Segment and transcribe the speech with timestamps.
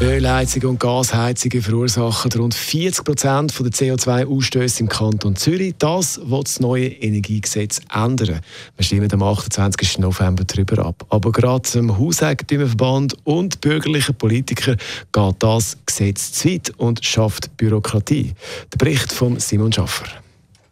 [0.00, 5.74] Ölheizungen und Gasheizungen verursachen rund 40 Prozent der CO2-Ausstöße im Kanton Zürich.
[5.78, 8.38] Das will das neue Energiegesetz ändern.
[8.76, 9.98] Wir stimmen am 28.
[9.98, 11.04] November darüber ab.
[11.08, 14.76] Aber gerade dem Hauseigentümerverband und bürgerlichen Politikern
[15.10, 18.34] geht das Gesetz zu weit und schafft Bürokratie.
[18.72, 20.06] Der Bericht von Simon Schaffer.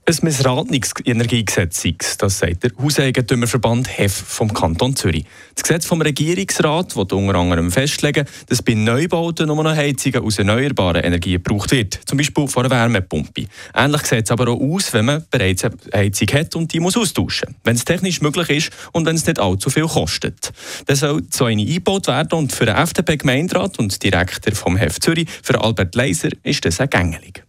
[0.08, 5.24] Ein missratenes Energiegesetz sei das sagt der Hauseigentümerverband HEF vom Kanton Zürich.
[5.56, 10.38] Das Gesetz vom Regierungsrat will unter anderem festlegen, dass bei Neubauten nur noch Heizungen aus
[10.38, 13.46] erneuerbaren Energien gebraucht wird, zum Beispiel von einer Wärmepumpe.
[13.74, 16.96] Ähnlich sieht es aber auch aus, wenn man bereits eine Heizung hat und die muss
[16.96, 20.52] austauschen wenn es technisch möglich ist und wenn es nicht allzu viel kostet.
[20.86, 25.28] Dann soll so eine eingebaut werden und für den FDP-Gemeinderat und Direktor vom HEF Zürich,
[25.42, 27.45] für Albert Leiser, ist das eine Gängelig.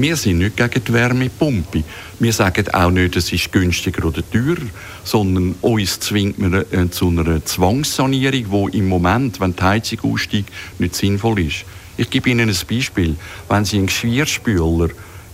[0.00, 1.84] Wir sind nicht gegen die Wärmepumpe.
[2.20, 4.62] Wir sagen auch nicht, es ist günstiger oder teurer,
[5.04, 10.48] sondern uns zwingt man äh, zu einer Zwangssanierung, die im Moment, wenn die Heizung aussteigt,
[10.78, 11.66] nicht sinnvoll ist.
[11.98, 13.14] Ich gebe Ihnen ein Beispiel.
[13.50, 14.88] Wenn Sie einen Geschirrspüler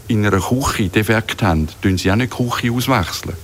[0.08, 3.34] in einer Küche defekt haben, tun Sie auch nicht die Küche auswechseln.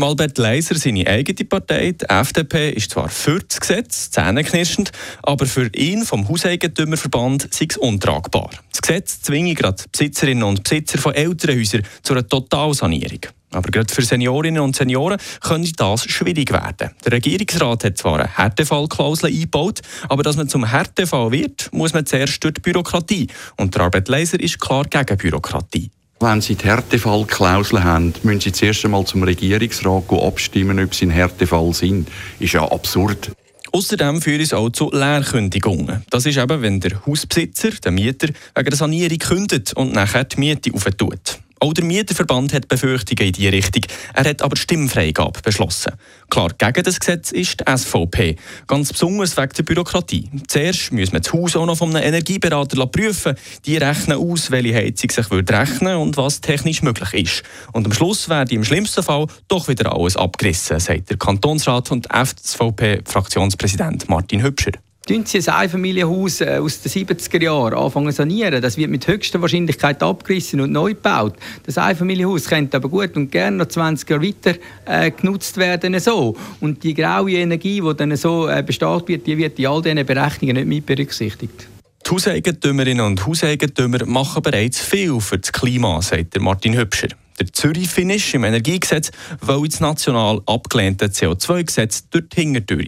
[0.00, 4.90] Albert Leiser, seine eigene Partei, die FDP, ist zwar für das Gesetz, zähneknirschend,
[5.22, 8.50] aber für ihn vom Hauseigentümerverband sei es untragbar.
[8.70, 13.20] Das Gesetz zwinge gerade Besitzerinnen und Besitzer von älteren Häusern zu einer Totalsanierung.
[13.52, 16.90] Aber gerade für Seniorinnen und Senioren könnte das schwierig werden.
[17.04, 22.06] Der Regierungsrat hat zwar eine Härtefallklausel eingebaut, aber dass man zum Härtefall wird, muss man
[22.06, 23.28] zuerst durch die Bürokratie.
[23.58, 25.90] Und der Arbeit Leiser ist klar gegen Bürokratie.
[26.22, 31.10] Wenn Sie die Härtefallklausel haben, müssen Sie zuerst einmal zum Regierungsrat abstimmen, ob Sie ein
[31.10, 32.08] Härtefall sind.
[32.38, 33.32] Ist ja absurd.
[33.72, 36.04] Außerdem führt es auch zu Leerkündigungen.
[36.10, 40.38] Das ist eben, wenn der Hausbesitzer, der Mieter, wegen der Sanierung kündet und nachher die
[40.38, 41.40] Miete aufentut.
[41.62, 43.82] Auch der Mieterverband hat Befürchtungen in diese Richtung.
[44.14, 45.92] Er hat aber Stimmfreigabe beschlossen.
[46.28, 48.34] Klar, gegen das Gesetz ist die SVP.
[48.66, 50.28] Ganz besonders wegen der Bürokratie.
[50.48, 53.36] Zuerst muss man das Haus auch noch von einem Energieberater prüfen.
[53.64, 57.44] Die rechnen aus, welche Heizung sich rechnen und was technisch möglich ist.
[57.72, 62.08] Und am Schluss werde im schlimmsten Fall doch wieder alles abgerissen, sagt der Kantonsrat und
[62.12, 64.72] SVP-Fraktionspräsident Martin Hübscher.
[65.06, 68.62] Tun Sie ein Einfamilienhaus äh, aus den 70er Jahren anfangen zu sanieren.
[68.62, 71.34] Das wird mit höchster Wahrscheinlichkeit abgerissen und neu gebaut.
[71.66, 74.54] Das Einfamilienhaus könnte aber gut und gerne noch 20 Jahre weiter
[74.84, 75.98] äh, genutzt werden.
[75.98, 76.36] So.
[76.60, 80.06] Und die graue Energie, die dann so äh, bestraft wird, die wird in all diesen
[80.06, 81.66] Berechnungen nicht mit berücksichtigt.
[82.06, 87.08] Die Hauseigentümerinnen und Hauseigentümer machen bereits viel für das Klima, sagt Martin Hübscher.
[87.42, 89.10] Der Zürich-Finish im Energiegesetz
[89.40, 92.36] will das national abgelehnte CO2-Gesetz durch die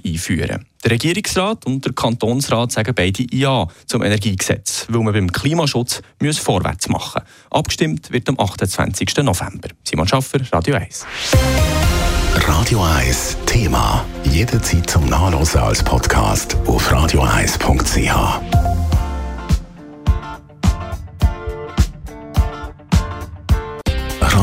[0.05, 0.65] einführen.
[0.85, 6.39] Der Regierungsrat und der Kantonsrat sagen beide Ja zum Energiegesetz, weil man beim Klimaschutz muss
[6.39, 7.59] vorwärts machen muss.
[7.59, 9.17] Abgestimmt wird am 28.
[9.25, 9.71] November.
[9.83, 11.05] Simon Schaffer, Radio 1.
[12.47, 14.05] Radio 1 Thema.
[14.31, 18.74] Jederzeit zum Nachlesen als Podcast auf radio1.ch.